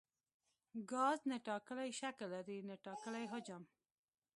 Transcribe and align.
ګاز 0.91 1.19
نه 1.29 1.37
ټاکلی 1.47 1.89
شکل 1.99 2.27
لري 2.33 2.57
نه 2.69 2.75
ټاکلی 2.85 3.25
حجم. 3.31 3.63